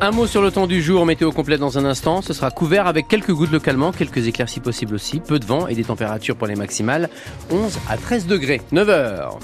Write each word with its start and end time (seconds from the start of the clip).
Un 0.00 0.10
mot 0.10 0.26
sur 0.26 0.42
le 0.42 0.50
temps 0.50 0.66
du 0.66 0.82
jour, 0.82 1.06
météo 1.06 1.30
complet 1.30 1.58
dans 1.58 1.78
un 1.78 1.84
instant. 1.84 2.20
Ce 2.20 2.32
sera 2.32 2.50
couvert 2.50 2.88
avec 2.88 3.06
quelques 3.06 3.30
gouttes 3.30 3.52
localement, 3.52 3.92
quelques 3.92 4.26
éclaircies 4.26 4.58
possibles 4.58 4.96
aussi, 4.96 5.20
peu 5.20 5.38
de 5.38 5.44
vent 5.44 5.68
et 5.68 5.76
des 5.76 5.84
températures 5.84 6.34
pour 6.34 6.48
les 6.48 6.56
maximales 6.56 7.08
11 7.52 7.78
à 7.88 7.96
13 7.96 8.26
degrés. 8.26 8.60
9h. 8.72 9.38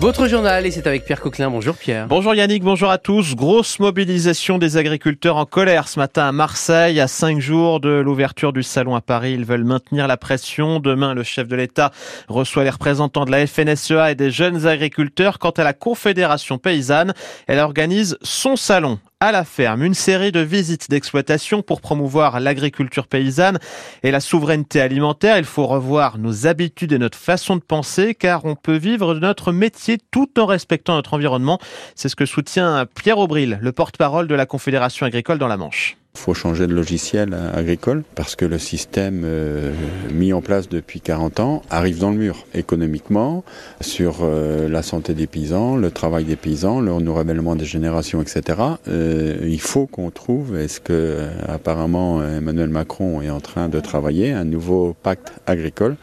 Votre 0.00 0.28
journal, 0.28 0.64
et 0.64 0.70
c'est 0.70 0.86
avec 0.86 1.04
Pierre 1.04 1.20
Coquelin. 1.20 1.50
Bonjour 1.50 1.76
Pierre. 1.76 2.06
Bonjour 2.06 2.34
Yannick, 2.34 2.64
bonjour 2.64 2.88
à 2.88 2.96
tous. 2.96 3.36
Grosse 3.36 3.78
mobilisation 3.78 4.56
des 4.56 4.78
agriculteurs 4.78 5.36
en 5.36 5.44
colère 5.44 5.88
ce 5.88 5.98
matin 5.98 6.26
à 6.26 6.32
Marseille. 6.32 6.98
À 7.00 7.06
cinq 7.06 7.38
jours 7.38 7.80
de 7.80 7.90
l'ouverture 7.90 8.54
du 8.54 8.62
salon 8.62 8.94
à 8.94 9.02
Paris, 9.02 9.34
ils 9.34 9.44
veulent 9.44 9.64
maintenir 9.64 10.08
la 10.08 10.16
pression. 10.16 10.80
Demain, 10.80 11.12
le 11.12 11.22
chef 11.22 11.48
de 11.48 11.54
l'État 11.54 11.90
reçoit 12.28 12.64
les 12.64 12.70
représentants 12.70 13.26
de 13.26 13.30
la 13.30 13.46
FNSEA 13.46 14.12
et 14.12 14.14
des 14.14 14.30
jeunes 14.30 14.66
agriculteurs. 14.66 15.38
Quant 15.38 15.50
à 15.50 15.64
la 15.64 15.74
Confédération 15.74 16.56
paysanne, 16.56 17.12
elle 17.46 17.58
organise 17.58 18.16
son 18.22 18.56
salon 18.56 18.98
à 19.22 19.32
la 19.32 19.44
ferme, 19.44 19.84
une 19.84 19.92
série 19.92 20.32
de 20.32 20.40
visites 20.40 20.88
d'exploitation 20.88 21.60
pour 21.60 21.82
promouvoir 21.82 22.40
l'agriculture 22.40 23.06
paysanne 23.06 23.58
et 24.02 24.10
la 24.10 24.20
souveraineté 24.20 24.80
alimentaire. 24.80 25.36
Il 25.36 25.44
faut 25.44 25.66
revoir 25.66 26.16
nos 26.16 26.46
habitudes 26.46 26.92
et 26.92 26.98
notre 26.98 27.18
façon 27.18 27.56
de 27.56 27.60
penser 27.60 28.14
car 28.14 28.46
on 28.46 28.54
peut 28.54 28.78
vivre 28.78 29.12
de 29.14 29.20
notre 29.20 29.52
métier 29.52 29.98
tout 30.10 30.40
en 30.40 30.46
respectant 30.46 30.94
notre 30.94 31.12
environnement. 31.12 31.58
C'est 31.94 32.08
ce 32.08 32.16
que 32.16 32.24
soutient 32.24 32.86
Pierre 32.94 33.18
Aubril, 33.18 33.58
le 33.60 33.72
porte-parole 33.72 34.26
de 34.26 34.34
la 34.34 34.46
Confédération 34.46 35.04
agricole 35.04 35.38
dans 35.38 35.48
la 35.48 35.58
Manche. 35.58 35.99
Il 36.14 36.18
faut 36.18 36.34
changer 36.34 36.66
de 36.66 36.74
logiciel 36.74 37.34
agricole 37.54 38.02
parce 38.14 38.34
que 38.34 38.44
le 38.44 38.58
système 38.58 39.22
euh, 39.24 39.72
mis 40.12 40.32
en 40.32 40.42
place 40.42 40.68
depuis 40.68 41.00
40 41.00 41.40
ans 41.40 41.62
arrive 41.70 41.98
dans 41.98 42.10
le 42.10 42.16
mur 42.16 42.46
économiquement, 42.52 43.44
sur 43.80 44.18
euh, 44.22 44.68
la 44.68 44.82
santé 44.82 45.14
des 45.14 45.26
paysans, 45.26 45.76
le 45.76 45.90
travail 45.90 46.24
des 46.24 46.36
paysans, 46.36 46.80
le 46.80 46.92
renouvellement 46.92 47.54
des 47.54 47.64
générations, 47.64 48.20
etc. 48.20 48.58
Euh, 48.88 49.38
il 49.44 49.60
faut 49.60 49.86
qu'on 49.86 50.10
trouve, 50.10 50.56
est-ce 50.58 50.80
que 50.80 51.28
apparemment 51.48 52.22
Emmanuel 52.22 52.70
Macron 52.70 53.22
est 53.22 53.30
en 53.30 53.40
train 53.40 53.68
de 53.68 53.78
travailler, 53.78 54.32
un 54.32 54.44
nouveau 54.44 54.96
pacte 55.02 55.32
agricole 55.46 55.96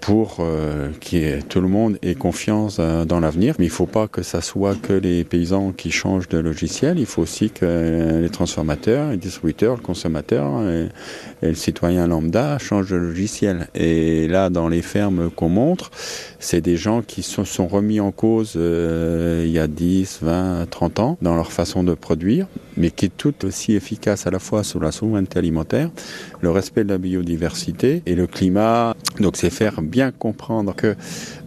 pour 0.00 0.38
euh, 0.40 0.90
que 1.00 1.40
tout 1.42 1.60
le 1.60 1.68
monde 1.68 1.98
ait 2.02 2.14
confiance 2.14 2.78
euh, 2.80 3.04
dans 3.04 3.20
l'avenir. 3.20 3.54
Mais 3.58 3.66
il 3.66 3.68
ne 3.68 3.72
faut 3.72 3.86
pas 3.86 4.08
que 4.08 4.22
ça 4.22 4.40
soit 4.40 4.74
que 4.80 4.92
les 4.92 5.24
paysans 5.24 5.72
qui 5.72 5.90
changent 5.90 6.28
de 6.28 6.38
logiciel. 6.38 6.98
Il 6.98 7.06
faut 7.06 7.22
aussi 7.22 7.50
que 7.50 8.20
les 8.22 8.30
transformateurs, 8.30 9.10
les 9.10 9.16
distributeurs, 9.16 9.76
le 9.76 9.82
consommateur 9.82 10.62
et, 10.68 10.88
le 11.42 11.54
citoyen 11.54 12.06
lambda 12.06 12.58
changent 12.58 12.90
de 12.90 12.96
logiciel. 12.96 13.68
Et 13.74 14.28
là, 14.28 14.50
dans 14.50 14.68
les 14.68 14.82
fermes 14.82 15.30
qu'on 15.30 15.48
montre, 15.48 15.90
c'est 16.38 16.60
des 16.60 16.76
gens 16.76 17.02
qui 17.02 17.22
se 17.22 17.44
sont 17.44 17.66
remis 17.66 18.00
en 18.00 18.12
cause 18.12 18.54
euh, 18.56 19.44
il 19.44 19.52
y 19.52 19.58
a 19.58 19.66
10, 19.66 20.20
20, 20.22 20.66
30 20.70 21.00
ans 21.00 21.18
dans 21.22 21.34
leur 21.34 21.52
façon 21.52 21.84
de 21.84 21.94
produire, 21.94 22.46
mais 22.78 22.90
qui 22.90 23.06
est 23.06 23.16
tout 23.16 23.44
aussi 23.44 23.74
efficace 23.74 24.26
à 24.26 24.30
la 24.30 24.38
fois 24.38 24.64
sur 24.64 24.80
la 24.80 24.92
souveraineté 24.92 25.38
alimentaire, 25.38 25.90
le 26.40 26.50
respect 26.50 26.84
de 26.84 26.88
la 26.88 26.98
biodiversité 26.98 28.02
et 28.06 28.14
le 28.14 28.26
climat. 28.26 28.94
Donc 29.20 29.36
c'est 29.36 29.50
faire 29.50 29.82
bien 29.82 30.12
comprendre 30.12 30.74
que 30.74 30.94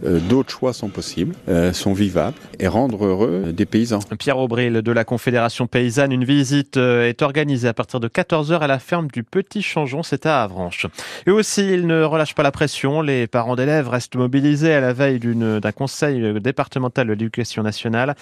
euh, 0.04 0.20
d'autres 0.20 0.50
choix 0.50 0.72
sont 0.72 0.88
possibles, 0.88 1.34
euh, 1.48 1.72
sont 1.72 1.92
vivables 1.92 2.36
et 2.60 2.68
rendre 2.68 3.04
heureux 3.04 3.52
des 3.52 3.66
paysans. 3.66 4.00
Pierre 4.18 4.38
Aubril 4.38 4.82
de 4.82 4.92
la 4.92 5.04
Confédération 5.04 5.66
paysanne, 5.66 6.12
une 6.12 6.24
visite 6.24 6.76
euh, 6.76 7.08
est 7.08 7.22
organisée 7.22 7.68
à 7.68 7.74
partir 7.74 7.98
de 7.98 8.08
14h 8.08 8.58
à 8.58 8.66
la 8.66 8.78
ferme 8.78 9.08
du 9.08 9.24
Petit 9.24 9.62
Changeon, 9.62 10.02
c'est 10.02 10.26
à 10.26 10.42
Avranches. 10.42 10.86
Et 11.26 11.30
aussi, 11.30 11.62
il 11.72 11.86
ne 11.86 12.02
relâche 12.02 12.34
pas 12.34 12.42
la 12.42 12.52
pression, 12.52 13.00
les 13.00 13.26
parents 13.26 13.56
d'élèves 13.56 13.88
restent 13.88 14.16
mobilisés 14.16 14.74
à 14.74 14.80
la 14.80 14.92
veille 14.92 15.18
d'un 15.18 15.72
conseil 15.72 16.40
départemental 16.40 17.06
de 17.06 17.12
l'éducation 17.12 17.62
nationale. 17.62 18.14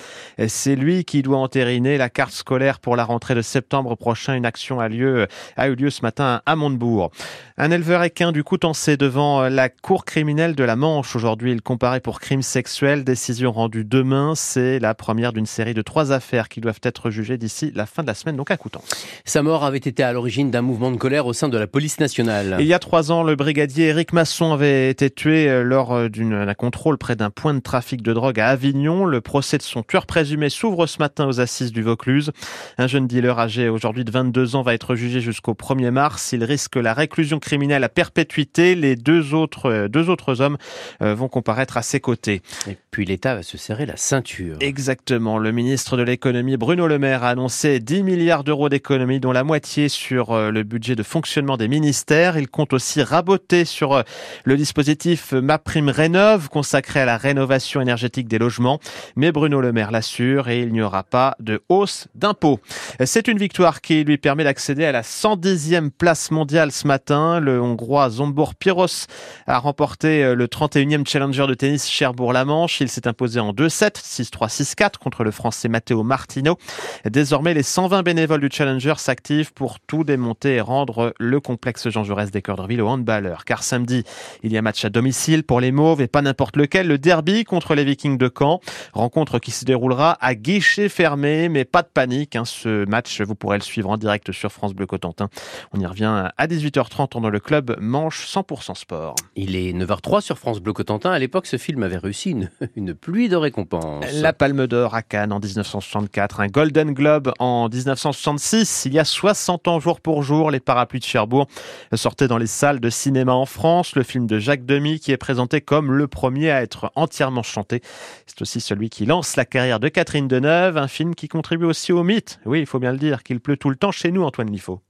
C'est 0.47 0.77
lui 0.77 1.05
qui 1.05 1.23
doit 1.23 1.39
entériner 1.39 1.99
la 1.99 2.09
carte 2.09 2.33
scolaire 2.33 2.79
pour 2.79 2.97
la 2.97 3.00
rentrée 3.05 3.35
de 3.35 3.43
septembre 3.43 3.97
prochain. 3.97 4.35
Une 4.35 4.47
action 4.47 4.81
a, 4.81 4.89
lieu, 4.89 5.27
a 5.57 5.69
eu 5.69 5.75
lieu 5.75 5.91
ce 5.91 6.03
matin 6.03 6.43
à 6.47 6.57
Montebourg. 6.57 7.11
Un 7.57 7.71
éleveur 7.71 8.03
équin 8.03 8.33
du 8.33 8.45
Coutancé 8.45 8.97
devant 8.97 9.49
la 9.49 9.69
cour 9.69 10.05
criminelle 10.05 10.55
de 10.55 10.65
la 10.65 10.77
Manche. 10.77 11.15
Aujourd'hui, 11.15 11.53
il 11.53 11.63
comparé 11.63 12.01
pour 12.01 12.21
crime 12.21 12.43
sexuel. 12.43 13.05
Décision 13.05 13.53
rendue 13.53 13.85
demain. 13.85 14.35
C'est 14.35 14.79
la 14.79 14.95
première 14.95 15.33
d'une 15.33 15.47
série 15.47 15.75
de 15.75 15.83
trois 15.83 16.13
affaires 16.13 16.49
qui 16.49 16.61
doivent 16.61 16.81
être 16.83 17.11
jugées 17.11 17.39
d'ici 17.39 17.73
la 17.75 17.87
fin 17.87 18.03
de 18.03 18.09
la 18.09 18.15
semaine, 18.15 18.37
donc 18.37 18.51
à 18.51 18.57
Coutances. 18.57 19.07
Sa 19.25 19.43
mort 19.43 19.65
avait 19.65 19.79
été 19.79 20.03
à 20.03 20.13
l'origine 20.13 20.51
d'un 20.51 20.63
mouvement 20.63 20.91
de 20.91 20.97
colère 20.97 21.27
au 21.27 21.33
sein 21.33 21.49
de 21.49 21.59
la 21.59 21.67
police 21.67 22.01
nationale. 22.01 22.57
Il 22.61 22.67
y 22.67 22.75
a 22.75 22.79
trois 22.79 23.13
ans, 23.13 23.23
le 23.23 23.37
brigadier 23.37 23.89
Éric 23.89 24.13
Masson 24.13 24.53
avait 24.53 24.91
été 24.91 25.11
tué 25.11 25.49
euh, 25.49 25.63
lors 25.63 25.93
euh, 25.93 26.09
d'un 26.09 26.55
contrôle 26.55 26.99
près 26.99 27.17
d'un 27.17 27.31
point 27.31 27.55
de 27.55 27.61
trafic 27.61 28.03
de 28.03 28.13
drogue 28.13 28.41
à 28.41 28.49
Avignon. 28.49 29.05
Le 29.05 29.21
procès 29.21 29.59
de 29.59 29.63
son 29.63 29.83
tueur 29.83 30.07
présumé 30.07 30.49
s'ouvre 30.49 30.87
ce 30.87 30.99
matin 30.99 31.27
aux 31.27 31.41
assises 31.41 31.73
du 31.73 31.83
Vaucluse. 31.83 32.33
Un 32.79 32.87
jeune 32.91 33.07
dealer 33.07 33.39
âgé 33.39 33.69
aujourd'hui 33.69 34.05
de 34.05 34.11
22 34.11 34.57
ans 34.57 34.63
va 34.63 34.75
être 34.75 34.95
jugé 34.95 35.21
jusqu'au 35.21 35.55
1er 35.55 35.91
mars. 35.91 36.33
Il 36.33 36.45
risque 36.45 36.77
la 36.77 36.93
réclusion 36.93 37.39
criminelle 37.39 37.85
à 37.85 37.89
perpétuité. 37.89 38.75
Les 38.75 38.97
deux 38.97 39.33
autres, 39.35 39.71
euh, 39.71 39.89
deux 39.89 40.11
autres 40.11 40.41
hommes 40.41 40.59
vont 41.01 41.29
comparaître 41.29 41.77
à 41.77 41.83
ses 41.83 42.01
côtés. 42.01 42.43
Et 42.69 42.77
puis 42.91 43.05
l'État 43.05 43.37
va 43.37 43.43
se 43.43 43.57
serrer 43.57 43.87
la 43.87 43.97
ceinture. 43.97 44.57
Exactement. 44.61 45.39
Le 45.39 45.53
ministre 45.53 45.97
de 45.97 46.03
l'économie 46.03 46.57
Bruno 46.57 46.87
Le 46.87 46.99
Maire 46.99 47.25
a 47.25 47.31
annoncé 47.31 47.79
10 47.79 48.03
milliards 48.03 48.45
d'euros 48.45 48.69
d'économies, 48.69 49.21
dont 49.21 49.33
la 49.33 49.45
moitié 49.45 49.89
sur 49.89 50.33
euh, 50.33 50.51
le 50.51 50.63
budget 50.63 50.97
de 50.97 51.03
fonctionnement 51.03 51.57
des 51.57 51.69
ministères. 51.69 52.37
Il 52.37 52.49
compte 52.49 52.73
aussi 52.73 53.03
raboter 53.03 53.65
sur 53.65 53.93
euh, 53.93 54.03
le 54.45 54.57
dispositif 54.57 55.33
MaPrimeRénov 55.33 56.49
consacré 56.49 57.01
à 57.01 57.05
la 57.05 57.17
rénovation 57.17 57.81
énergétique 57.81 58.29
des 58.29 58.39
logements. 58.39 58.81
Mais 59.17 59.33
Bruno 59.33 59.61
Le 59.61 59.73
Maire 59.73 59.91
l'assure 59.91 60.49
et 60.49 60.61
il 60.61 60.73
n'y 60.73 60.83
aura 60.83 61.03
pas 61.03 61.37
de 61.41 61.63
hausse 61.69 62.09
d'impôts. 62.15 62.61
C'est 63.05 63.29
une 63.29 63.39
victoire 63.39 63.81
qui 63.81 64.05
lui 64.05 64.19
permet 64.19 64.45
d'accéder 64.45 64.85
à 64.85 64.93
la 64.93 65.03
110e 65.03 65.91
place 65.91 66.31
mondiale 66.31 66.73
ce 66.73 66.87
matin. 66.87 67.41
Le 67.41 67.61
Hongrois 67.61 68.11
Zombor 68.11 68.55
Piros 68.55 69.07
a 69.47 69.59
remporté 69.59 70.25
euh, 70.25 70.35
le 70.35 70.47
31e 70.47 71.07
challenger 71.07 71.47
de 71.47 71.55
tennis 71.55 71.89
Cherbourg-la-Manche. 71.89 72.81
Il 72.81 72.89
s'est 72.89 73.07
imposé 73.07 73.41
en 73.41 73.53
2-7, 73.53 74.03
6-3, 74.03 74.49
6-4 74.49 74.99
contre 74.99 75.25
le 75.25 75.31
français 75.31 75.69
Matteo 75.69 76.03
Martino. 76.03 76.57
Désormais, 77.05 77.55
les 77.55 77.63
120 77.63 78.03
bénévoles 78.03 78.41
du 78.41 78.49
challenger 78.51 78.95
s'activent 78.99 79.53
pour 79.53 79.81
tout 79.81 80.05
démonter 80.05 80.57
et 80.57 80.61
rendre 80.61 81.15
le 81.19 81.41
complexe 81.41 81.89
Jean 81.89 82.05
Jaurès 82.05 82.31
d'Écordreville 82.31 82.83
au 82.83 82.89
handballeur. 82.89 83.45
Car 83.45 83.63
samedi, 83.63 84.05
il 84.43 84.53
y 84.53 84.59
a 84.59 84.63
match 84.63 84.85
à 84.85 84.91
domicile 84.91 85.45
pour 85.45 85.61
les 85.61 85.73
Mauves 85.73 86.01
et 86.01 86.09
pas 86.09 86.23
n'importe 86.23 86.57
lequel, 86.57 86.87
le 86.87 86.99
derby 86.99 87.45
contre 87.45 87.75
les 87.75 87.85
Vikings 87.85 88.19
de 88.19 88.31
Caen. 88.37 88.61
Rencontre 88.93 89.39
qui 89.39 89.51
se 89.51 89.65
déroulera 89.65 90.19
à 90.21 90.35
guichet 90.35 90.89
fermé, 90.89 91.49
mais 91.49 91.65
pas 91.65 91.83
de 91.83 91.89
panique. 91.93 92.37
Hein. 92.37 92.45
Match, 92.89 93.21
vous 93.21 93.35
pourrez 93.35 93.59
le 93.59 93.63
suivre 93.63 93.91
en 93.91 93.97
direct 93.97 94.33
sur 94.33 94.51
France 94.51 94.75
Bleu 94.75 94.87
Cotentin. 94.87 95.29
On 95.73 95.81
y 95.81 95.87
revient 95.87 96.31
à 96.37 96.47
18h30 96.47 97.21
dans 97.21 97.31
le 97.31 97.41
club 97.41 97.77
Manche 97.81 98.27
100% 98.27 98.75
Sport. 98.75 99.15
Il 99.37 99.57
est 99.57 99.73
9h03 99.73 100.21
sur 100.21 100.39
France 100.39 100.61
Bleu 100.61 100.73
Cotentin. 100.73 101.11
À 101.11 101.19
l'époque, 101.19 101.47
ce 101.47 101.57
film 101.57 101.83
avait 101.83 101.97
réussi 101.97 102.31
une, 102.31 102.51
une 102.77 102.95
pluie 102.95 103.29
de 103.29 103.37
récompenses. 103.37 104.05
La 104.15 104.33
Palme 104.33 104.67
d'Or 104.67 104.95
à 104.95 105.03
Cannes 105.03 105.33
en 105.33 105.41
1964, 105.41 106.41
un 106.41 106.47
Golden 106.47 106.93
Globe 106.93 107.33
en 107.39 107.69
1966. 107.69 108.85
Il 108.87 108.95
y 108.95 108.99
a 108.99 109.05
60 109.05 109.69
ans 109.69 109.81
jour 109.81 110.01
pour 110.01 110.23
jour, 110.23 110.51
les 110.51 110.61
parapluies 110.61 111.01
de 111.01 111.05
Cherbourg 111.05 111.47
sortaient 111.95 112.29
dans 112.29 112.39
les 112.39 112.47
salles 112.47 112.81
de 112.81 112.91
cinéma 112.91 113.33
en 113.33 113.47
France. 113.47 113.97
Le 113.97 114.03
film 114.03 114.27
de 114.27 114.39
Jacques 114.39 114.65
Demy 114.65 115.01
qui 115.01 115.13
est 115.13 115.17
présenté 115.17 115.61
comme 115.61 115.93
le 115.93 116.07
premier 116.07 116.51
à 116.51 116.63
être 116.63 116.93
entièrement 116.95 117.43
chanté. 117.43 117.83
C'est 118.27 118.41
aussi 118.43 118.61
celui 118.61 118.91
qui 118.91 119.07
lance 119.07 119.37
la 119.37 119.45
carrière 119.45 119.81
de 119.81 119.89
Catherine 119.89 120.29
Deneuve, 120.29 120.77
un 120.77 120.89
film 120.89 121.15
qui 121.15 121.29
contribue 121.29 121.65
aussi 121.65 121.93
au 121.93 122.03
mythe. 122.03 122.41
Oui, 122.51 122.59
il 122.59 122.67
faut 122.67 122.81
bien 122.81 122.91
le 122.91 122.99
dire, 122.99 123.23
qu'il 123.23 123.39
pleut 123.39 123.57
tout 123.57 123.71
le 123.71 123.77
temps 123.77 123.93
chez 123.93 124.11
nous, 124.11 124.25
Antoine 124.25 124.51
Liffaut. 124.51 124.81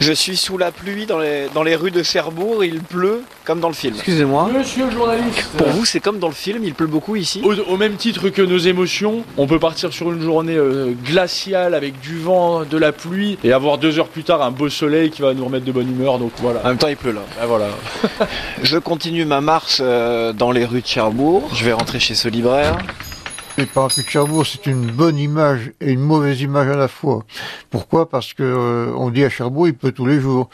Je 0.00 0.14
suis 0.14 0.34
sous 0.34 0.56
la 0.56 0.72
pluie 0.72 1.04
dans 1.04 1.18
les, 1.18 1.46
dans 1.52 1.62
les 1.62 1.76
rues 1.76 1.90
de 1.90 2.02
Cherbourg, 2.02 2.64
il 2.64 2.80
pleut 2.80 3.20
comme 3.44 3.60
dans 3.60 3.68
le 3.68 3.74
film. 3.74 3.92
Excusez-moi. 3.96 4.48
Monsieur 4.50 4.86
le 4.86 4.92
journaliste. 4.92 5.50
Pour 5.58 5.68
vous, 5.68 5.84
c'est 5.84 6.00
comme 6.00 6.18
dans 6.18 6.28
le 6.28 6.34
film, 6.34 6.64
il 6.64 6.72
pleut 6.72 6.86
beaucoup 6.86 7.14
ici 7.14 7.42
au, 7.44 7.76
même 7.76 7.96
titre 7.96 8.30
que 8.30 8.40
nos 8.40 8.56
émotions, 8.56 9.24
on 9.36 9.46
peut 9.46 9.58
partir 9.58 9.92
sur 9.92 10.10
une 10.10 10.22
journée 10.22 10.56
euh, 10.56 10.94
glaciale 11.04 11.74
avec 11.74 12.00
du 12.00 12.18
vent, 12.18 12.64
de 12.64 12.78
la 12.78 12.92
pluie, 12.92 13.36
et 13.44 13.52
avoir 13.52 13.76
deux 13.76 13.98
heures 13.98 14.08
plus 14.08 14.24
tard 14.24 14.40
un 14.40 14.50
beau 14.50 14.70
soleil 14.70 15.10
qui 15.10 15.20
va 15.20 15.34
nous 15.34 15.44
remettre 15.44 15.66
de 15.66 15.72
bonne 15.72 15.90
humeur, 15.90 16.18
donc 16.18 16.32
voilà. 16.38 16.62
En 16.64 16.68
même 16.68 16.78
temps, 16.78 16.88
il 16.88 16.96
pleut 16.96 17.12
là. 17.12 17.20
Ben 17.38 17.44
voilà. 17.44 17.68
Je 18.62 18.78
continue 18.78 19.26
ma 19.26 19.42
marche 19.42 19.80
euh, 19.80 20.32
dans 20.32 20.50
les 20.50 20.64
rues 20.64 20.80
de 20.80 20.86
Cherbourg. 20.86 21.50
Je 21.52 21.62
vais 21.62 21.74
rentrer 21.74 22.00
chez 22.00 22.14
ce 22.14 22.28
libraire. 22.28 22.78
Les 23.58 23.66
parapluies 23.66 24.02
de 24.04 24.08
Cherbourg, 24.08 24.46
c'est 24.46 24.66
une 24.66 24.86
bonne 24.86 25.18
image 25.18 25.72
et 25.80 25.92
une 25.92 26.00
mauvaise 26.00 26.40
image 26.40 26.68
à 26.68 26.76
la 26.76 26.88
fois. 26.88 27.24
Pourquoi? 27.70 28.08
Parce 28.08 28.32
que 28.32 28.42
euh, 28.42 28.92
on 28.96 29.10
dit 29.10 29.24
à 29.24 29.28
Cherbourg, 29.30 29.68
il 29.68 29.74
peut 29.74 29.92
tous 29.92 30.06
les 30.06 30.20
jours. 30.20 30.48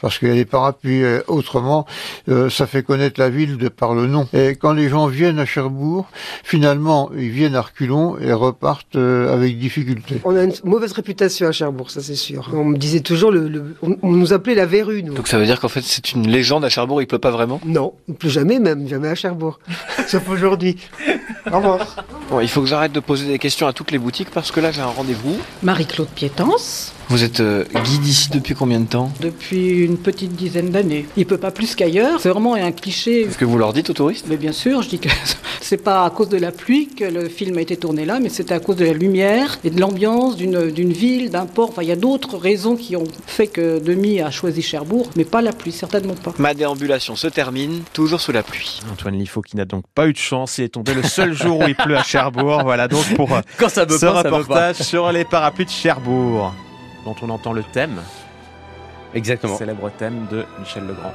Parce 0.00 0.18
qu'il 0.18 0.28
y 0.28 0.30
a 0.30 0.34
des 0.34 0.46
parapluies. 0.46 1.04
Autrement, 1.28 1.84
euh, 2.30 2.48
ça 2.48 2.66
fait 2.66 2.82
connaître 2.82 3.20
la 3.20 3.28
ville 3.28 3.58
de 3.58 3.68
par 3.68 3.94
le 3.94 4.06
nom. 4.06 4.26
Et 4.32 4.56
quand 4.56 4.72
les 4.72 4.88
gens 4.88 5.06
viennent 5.06 5.38
à 5.38 5.44
Cherbourg, 5.44 6.06
finalement, 6.42 7.10
ils 7.14 7.28
viennent 7.28 7.54
à 7.54 7.60
reculons 7.60 8.18
et 8.18 8.32
repartent 8.32 8.96
euh, 8.96 9.32
avec 9.34 9.58
difficulté. 9.58 10.20
On 10.24 10.34
a 10.34 10.42
une 10.44 10.54
mauvaise 10.64 10.92
réputation 10.92 11.46
à 11.48 11.52
Cherbourg, 11.52 11.90
ça 11.90 12.00
c'est 12.00 12.14
sûr. 12.14 12.48
On 12.54 12.64
me 12.64 12.78
disait 12.78 13.00
toujours, 13.00 13.30
le, 13.30 13.46
le- 13.46 13.76
on, 13.82 13.94
on 14.02 14.12
nous 14.12 14.32
appelait 14.32 14.54
la 14.54 14.64
verrue, 14.66 15.02
nous. 15.02 15.12
Donc 15.14 15.28
ça 15.28 15.38
veut 15.38 15.44
dire 15.46 15.60
qu'en 15.60 15.68
fait 15.68 15.82
c'est 15.82 16.12
une 16.12 16.26
légende 16.26 16.64
à 16.64 16.70
Cherbourg, 16.70 17.02
il 17.02 17.06
pleut 17.06 17.18
pas 17.18 17.30
vraiment? 17.30 17.60
Non, 17.66 17.92
plus 18.18 18.30
jamais 18.30 18.58
même, 18.58 18.88
jamais 18.88 19.08
à 19.08 19.14
Cherbourg. 19.14 19.60
Sauf 20.08 20.26
aujourd'hui. 20.30 20.76
Au 21.52 21.56
revoir. 21.58 21.96
Bon, 22.30 22.38
il 22.38 22.48
faut 22.48 22.60
que 22.60 22.68
j'arrête 22.68 22.92
de 22.92 23.00
poser 23.00 23.26
des 23.26 23.40
questions 23.40 23.66
à 23.66 23.72
toutes 23.72 23.90
les 23.90 23.98
boutiques 23.98 24.30
parce 24.30 24.52
que 24.52 24.60
là 24.60 24.70
j'ai 24.70 24.80
un 24.80 24.86
rendez-vous. 24.86 25.36
Marie-Claude 25.64 26.08
Piétance, 26.08 26.92
Vous 27.10 27.24
êtes 27.24 27.40
euh, 27.40 27.64
guide 27.84 28.06
ici 28.06 28.30
depuis 28.30 28.54
combien 28.54 28.78
de 28.78 28.86
temps 28.86 29.10
depuis 29.20 29.80
une 29.84 29.98
petite 29.98 30.36
dizaine 30.36 30.70
d'années. 30.70 31.06
Il 31.16 31.26
peut 31.26 31.38
pas 31.38 31.50
plus 31.50 31.74
qu'ailleurs. 31.74 32.20
C'est 32.20 32.28
vraiment 32.28 32.54
un 32.54 32.70
cliché. 32.70 33.22
Est-ce 33.22 33.36
que 33.36 33.44
vous 33.44 33.58
leur 33.58 33.72
dites 33.72 33.90
aux 33.90 33.94
touristes? 33.94 34.26
Mais 34.28 34.36
bien 34.36 34.52
sûr, 34.52 34.82
je 34.82 34.90
dis 34.90 35.00
que 35.00 35.08
c'est 35.60 35.82
pas 35.82 36.04
à 36.04 36.10
cause 36.10 36.28
de 36.28 36.36
la 36.36 36.52
pluie 36.52 36.86
que 36.86 37.04
le 37.04 37.28
film 37.28 37.58
a 37.58 37.62
été 37.62 37.76
tourné 37.76 38.04
là, 38.04 38.20
mais 38.20 38.28
c'est 38.28 38.52
à 38.52 38.60
cause 38.60 38.76
de 38.76 38.84
la 38.84 38.92
lumière 38.92 39.58
et 39.64 39.70
de 39.70 39.80
l'ambiance 39.80 40.36
d'une 40.36 40.70
d'une 40.70 40.92
ville, 40.92 41.30
d'un 41.30 41.46
port. 41.46 41.70
Enfin, 41.70 41.82
il 41.82 41.88
y 41.88 41.92
a 41.92 41.96
d'autres 41.96 42.36
raisons 42.38 42.76
qui 42.76 42.94
ont 42.94 43.08
fait 43.26 43.48
que 43.48 43.80
Demi 43.80 44.20
a 44.20 44.30
choisi 44.30 44.62
Cherbourg, 44.62 45.10
mais 45.16 45.24
pas 45.24 45.42
la 45.42 45.52
pluie, 45.52 45.72
certainement 45.72 46.14
pas. 46.14 46.32
Ma 46.38 46.54
déambulation 46.54 47.16
se 47.16 47.26
termine 47.26 47.82
toujours 47.92 48.20
sous 48.20 48.30
la 48.30 48.44
pluie. 48.44 48.78
Antoine 48.92 49.18
Liffaut 49.18 49.42
qui 49.42 49.56
n'a 49.56 49.64
donc 49.64 49.82
pas 49.96 50.06
eu 50.06 50.12
de 50.12 50.18
chance, 50.18 50.58
il 50.58 50.64
est 50.64 50.68
tombé 50.68 50.94
le 50.94 51.02
seul 51.02 51.32
jour 51.32 51.58
où 51.58 51.64
il 51.66 51.74
pleut 51.74 51.96
à 51.96 52.04
Cherbourg. 52.04 52.60
Voilà 52.62 52.86
donc 52.86 53.04
pour 53.16 53.34
euh, 53.34 53.40
Quand 53.58 53.68
ça 53.68 53.84
veut 53.84 53.98
ce 53.98 54.06
pas, 54.06 54.12
ça 54.14 54.22
veut 54.22 54.30
pas. 54.30 54.38
reportage 54.38 54.76
sur 54.76 55.10
les 55.10 55.24
parapluies 55.24 55.64
de 55.64 55.70
Cherbourg, 55.70 56.54
dont 57.04 57.16
on 57.22 57.30
entend 57.30 57.52
le 57.52 57.62
thème, 57.62 58.00
Exactement. 59.14 59.56
célèbre 59.56 59.90
thème 59.90 60.26
de 60.30 60.44
Michel 60.58 60.86
Legrand. 60.86 61.12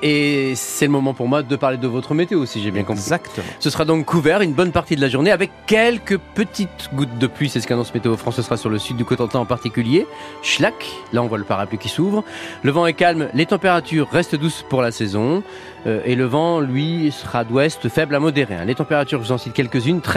Et 0.00 0.52
c'est 0.54 0.84
le 0.86 0.92
moment 0.92 1.12
pour 1.12 1.26
moi 1.26 1.42
de 1.42 1.56
parler 1.56 1.76
de 1.76 1.88
votre 1.88 2.14
météo, 2.14 2.46
si 2.46 2.62
j'ai 2.62 2.70
bien 2.70 2.84
compris. 2.84 3.00
Exactement. 3.02 3.48
Ce 3.58 3.68
sera 3.68 3.84
donc 3.84 4.04
couvert 4.04 4.42
une 4.42 4.52
bonne 4.52 4.70
partie 4.70 4.94
de 4.94 5.00
la 5.00 5.08
journée 5.08 5.32
avec 5.32 5.50
quelques 5.66 6.18
petites 6.18 6.90
gouttes 6.94 7.18
de 7.18 7.26
pluie. 7.26 7.48
C'est 7.48 7.60
ce 7.60 7.66
qu'annonce 7.66 7.92
Météo 7.92 8.16
France. 8.16 8.36
Ce 8.36 8.42
sera 8.42 8.56
sur 8.56 8.70
le 8.70 8.78
sud 8.78 8.96
du 8.96 9.04
Cotentin 9.04 9.40
en 9.40 9.44
particulier. 9.44 10.06
Schlack. 10.40 10.86
Là, 11.12 11.20
on 11.20 11.26
voit 11.26 11.36
le 11.38 11.42
parapluie 11.42 11.78
qui 11.78 11.88
s'ouvre. 11.88 12.22
Le 12.62 12.70
vent 12.70 12.86
est 12.86 12.92
calme. 12.92 13.28
Les 13.34 13.46
températures 13.46 14.08
restent 14.08 14.36
douces 14.36 14.64
pour 14.68 14.82
la 14.82 14.92
saison. 14.92 15.42
Euh, 15.88 16.00
et 16.04 16.14
le 16.14 16.26
vent, 16.26 16.60
lui, 16.60 17.10
sera 17.10 17.42
d'ouest 17.42 17.88
faible 17.88 18.14
à 18.14 18.20
modéré. 18.20 18.54
hein. 18.54 18.64
Les 18.66 18.76
températures, 18.76 19.18
je 19.20 19.26
vous 19.26 19.32
en 19.32 19.38
cite 19.38 19.52
quelques-unes. 19.52 20.00
13 20.00 20.16